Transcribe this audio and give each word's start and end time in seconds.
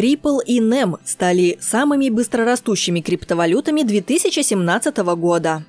Ripple 0.00 0.38
и 0.46 0.60
NEM 0.60 0.98
стали 1.04 1.58
самыми 1.60 2.08
быстрорастущими 2.08 3.00
криптовалютами 3.00 3.82
2017 3.82 4.96
года. 4.96 5.64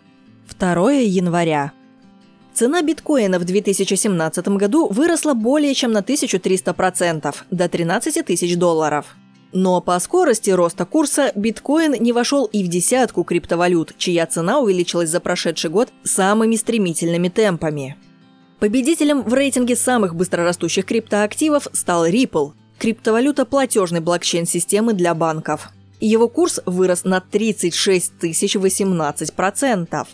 2 0.58 0.92
января. 0.92 1.72
Цена 2.54 2.82
биткоина 2.82 3.40
в 3.40 3.46
2017 3.46 4.48
году 4.50 4.88
выросла 4.88 5.34
более 5.34 5.74
чем 5.74 5.92
на 5.92 6.00
1300%, 6.00 7.36
до 7.52 7.70
13 7.70 8.26
тысяч 8.26 8.58
долларов. 8.58 9.16
Но 9.52 9.82
по 9.82 9.98
скорости 10.00 10.50
роста 10.52 10.86
курса 10.86 11.32
биткоин 11.36 11.96
не 12.00 12.12
вошел 12.12 12.46
и 12.46 12.64
в 12.64 12.68
десятку 12.68 13.24
криптовалют, 13.24 13.96
чья 13.98 14.26
цена 14.28 14.60
увеличилась 14.60 15.10
за 15.10 15.20
прошедший 15.20 15.70
год 15.70 15.90
самыми 16.04 16.56
стремительными 16.56 17.30
темпами. 17.30 17.98
Победителем 18.60 19.24
в 19.24 19.34
рейтинге 19.34 19.76
самых 19.76 20.16
быстрорастущих 20.16 20.86
криптоактивов 20.86 21.68
стал 21.72 22.08
Ripple, 22.08 22.52
криптовалюта 22.80 23.46
платежной 23.46 24.00
блокчейн-системы 24.00 24.94
для 24.94 25.14
банков. 25.14 25.70
Его 26.00 26.28
курс 26.30 26.62
вырос 26.66 27.04
на 27.04 27.20
36 27.20 28.14
018%. 28.22 30.08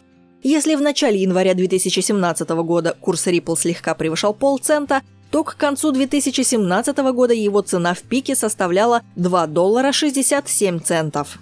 Если 0.43 0.75
в 0.75 0.81
начале 0.81 1.21
января 1.21 1.53
2017 1.53 2.49
года 2.49 2.95
курс 2.99 3.27
Ripple 3.27 3.57
слегка 3.57 3.93
превышал 3.95 4.33
полцента, 4.33 5.01
то 5.31 5.43
к 5.43 5.55
концу 5.57 5.91
2017 5.91 6.97
года 6.97 7.33
его 7.33 7.61
цена 7.61 7.93
в 7.93 8.01
пике 8.01 8.35
составляла 8.35 9.01
2 9.15 9.47
доллара 9.47 9.91
67 9.91 10.79
центов. 10.79 11.39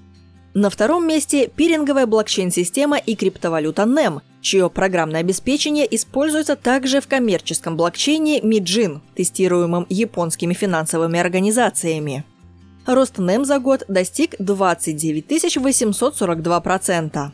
На 0.53 0.69
втором 0.69 1.07
месте 1.07 1.47
пиринговая 1.47 2.05
блокчейн-система 2.05 2.97
и 2.97 3.15
криптовалюта 3.15 3.83
NEM, 3.83 4.21
чье 4.43 4.69
программное 4.69 5.21
обеспечение 5.21 5.87
используется 5.95 6.55
также 6.55 7.01
в 7.01 7.07
коммерческом 7.07 7.75
блокчейне 7.75 8.41
Mijin, 8.41 8.99
тестируемом 9.15 9.87
японскими 9.89 10.53
финансовыми 10.53 11.19
организациями. 11.19 12.23
Рост 12.85 13.17
NEM 13.17 13.45
за 13.45 13.59
год 13.59 13.85
достиг 13.87 14.35
29 14.37 15.31
842%. 15.31 17.31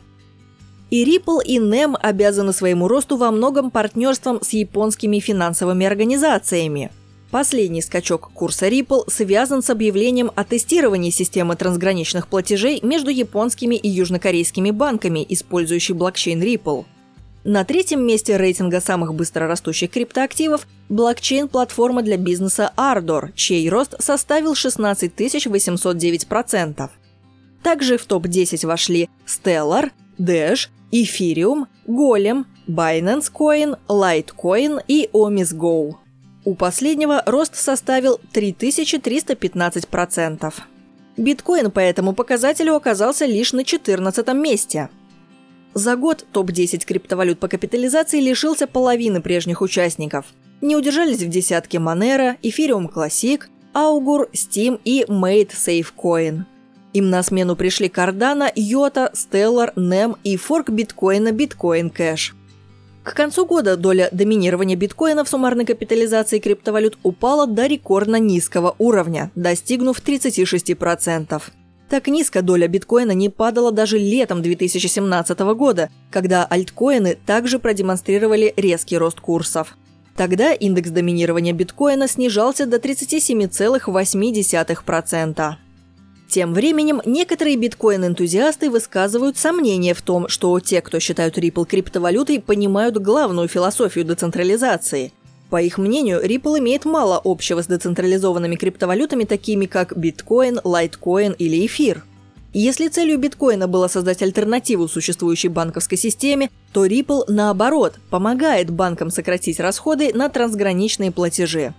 И 0.90 1.04
Ripple, 1.04 1.44
и 1.44 1.58
NEM 1.58 1.96
обязаны 1.96 2.52
своему 2.52 2.88
росту 2.88 3.16
во 3.16 3.30
многом 3.30 3.70
партнерством 3.70 4.40
с 4.42 4.50
японскими 4.50 5.18
финансовыми 5.18 5.86
организациями. 5.86 6.90
Последний 7.30 7.80
скачок 7.80 8.32
курса 8.32 8.68
Ripple 8.68 9.08
связан 9.08 9.62
с 9.62 9.70
объявлением 9.70 10.32
о 10.34 10.42
тестировании 10.42 11.10
системы 11.10 11.54
трансграничных 11.54 12.26
платежей 12.26 12.80
между 12.82 13.10
японскими 13.10 13.76
и 13.76 13.88
южнокорейскими 13.88 14.72
банками, 14.72 15.24
использующей 15.28 15.94
блокчейн 15.94 16.42
Ripple. 16.42 16.86
На 17.44 17.64
третьем 17.64 18.06
месте 18.06 18.36
рейтинга 18.36 18.82
самых 18.82 19.14
быстрорастущих 19.14 19.90
криптоактивов– 19.90 20.68
блокчейн-платформа 20.90 22.02
для 22.02 22.18
бизнеса 22.18 22.70
Ardor, 22.76 23.32
чей 23.34 23.66
рост 23.70 23.94
составил 23.98 24.54
16 24.54 25.12
809%. 25.16 26.90
Также 27.62 27.96
в 27.96 28.04
топ-10 28.04 28.66
вошли 28.66 29.08
Stellar, 29.26 29.90
Dash, 30.18 30.68
Ethereum, 30.92 31.64
Golem, 31.86 32.44
Binance 32.68 33.32
Coin, 33.32 33.78
Litecoin 33.88 34.82
и 34.86 35.08
Omis 35.12 35.56
Go. 35.56 35.94
У 36.44 36.54
последнего 36.54 37.22
рост 37.24 37.56
составил 37.56 38.20
3315%. 38.34 40.52
Биткоин 41.16 41.70
по 41.70 41.80
этому 41.80 42.12
показателю 42.12 42.74
оказался 42.74 43.24
лишь 43.26 43.54
на 43.54 43.64
14 43.64 44.28
месте. 44.34 44.90
За 45.74 45.96
год 45.96 46.26
топ-10 46.32 46.84
криптовалют 46.84 47.38
по 47.38 47.48
капитализации 47.48 48.20
лишился 48.20 48.66
половины 48.66 49.20
прежних 49.20 49.62
участников. 49.62 50.26
Не 50.60 50.76
удержались 50.76 51.22
в 51.22 51.28
десятке 51.28 51.78
Monero, 51.78 52.36
Ethereum 52.42 52.92
Classic, 52.92 53.42
Augur, 53.72 54.30
Steam 54.32 54.80
и 54.84 55.04
Made 55.04 55.50
Safe 55.50 55.86
Coin. 55.96 56.42
Им 56.92 57.08
на 57.08 57.22
смену 57.22 57.54
пришли 57.54 57.86
Cardano, 57.86 58.50
Йота, 58.54 59.12
Stellar, 59.14 59.72
NEM 59.76 60.16
и 60.24 60.36
форк 60.36 60.70
биткоина 60.70 61.28
Bitcoin 61.28 61.94
Cash. 61.94 62.32
К 63.04 63.14
концу 63.14 63.46
года 63.46 63.76
доля 63.76 64.08
доминирования 64.12 64.76
биткоина 64.76 65.24
в 65.24 65.28
суммарной 65.28 65.64
капитализации 65.64 66.40
криптовалют 66.40 66.98
упала 67.02 67.46
до 67.46 67.66
рекордно 67.66 68.16
низкого 68.16 68.74
уровня, 68.78 69.30
достигнув 69.36 70.00
36%. 70.00 71.42
Так 71.90 72.06
низко 72.06 72.40
доля 72.40 72.68
биткоина 72.68 73.12
не 73.12 73.28
падала 73.28 73.72
даже 73.72 73.98
летом 73.98 74.40
2017 74.42 75.38
года, 75.56 75.90
когда 76.12 76.44
альткоины 76.44 77.18
также 77.26 77.58
продемонстрировали 77.58 78.54
резкий 78.56 78.96
рост 78.96 79.20
курсов. 79.20 79.76
Тогда 80.16 80.52
индекс 80.52 80.90
доминирования 80.90 81.52
биткоина 81.52 82.06
снижался 82.06 82.66
до 82.66 82.76
37,8%. 82.76 85.54
Тем 86.28 86.54
временем 86.54 87.02
некоторые 87.04 87.56
биткоин-энтузиасты 87.56 88.70
высказывают 88.70 89.36
сомнения 89.36 89.94
в 89.94 90.02
том, 90.02 90.28
что 90.28 90.60
те, 90.60 90.80
кто 90.82 91.00
считают 91.00 91.38
Ripple 91.38 91.66
криптовалютой, 91.66 92.40
понимают 92.40 92.98
главную 92.98 93.48
философию 93.48 94.04
децентрализации. 94.04 95.12
По 95.50 95.60
их 95.60 95.78
мнению, 95.78 96.24
Ripple 96.24 96.60
имеет 96.60 96.84
мало 96.84 97.20
общего 97.22 97.62
с 97.62 97.66
децентрализованными 97.66 98.54
криптовалютами, 98.54 99.24
такими 99.24 99.66
как 99.66 99.96
биткоин, 99.98 100.60
лайткоин 100.62 101.32
или 101.32 101.66
эфир. 101.66 102.04
Если 102.52 102.88
целью 102.88 103.18
биткоина 103.18 103.66
было 103.66 103.88
создать 103.88 104.22
альтернативу 104.22 104.88
существующей 104.88 105.48
банковской 105.48 105.98
системе, 105.98 106.50
то 106.72 106.86
Ripple, 106.86 107.24
наоборот, 107.28 107.98
помогает 108.10 108.70
банкам 108.70 109.10
сократить 109.10 109.60
расходы 109.60 110.12
на 110.14 110.28
трансграничные 110.28 111.10
платежи. 111.10 111.74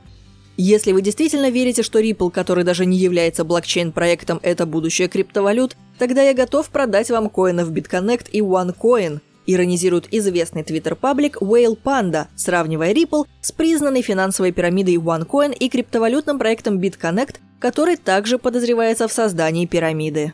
Если 0.58 0.92
вы 0.92 1.02
действительно 1.02 1.50
верите, 1.50 1.82
что 1.82 2.00
Ripple, 2.00 2.30
который 2.30 2.66
даже 2.66 2.86
не 2.86 2.98
является 2.98 3.46
блокчейн-проектом, 3.46 4.40
это 4.44 4.66
будущее 4.66 5.08
криптовалют, 5.08 5.78
тогда 5.98 6.22
я 6.22 6.34
готов 6.34 6.70
продать 6.70 7.10
вам 7.10 7.30
коины 7.30 7.64
в 7.66 7.72
BitConnect 7.72 8.30
и 8.32 8.42
OneCoin, 8.42 9.22
иронизирует 9.46 10.08
известный 10.12 10.64
твиттер-паблик 10.64 11.42
Whale 11.42 11.78
Panda, 11.82 12.28
сравнивая 12.36 12.94
Ripple 12.94 13.26
с 13.42 13.52
признанной 13.52 14.02
финансовой 14.02 14.52
пирамидой 14.52 14.96
OneCoin 14.96 15.56
и 15.56 15.70
криптовалютным 15.70 16.40
проектом 16.40 16.80
BitConnect, 16.80 17.36
который 17.60 17.98
также 17.98 18.38
подозревается 18.38 19.08
в 19.08 19.14
создании 19.14 19.66
пирамиды. 19.66 20.34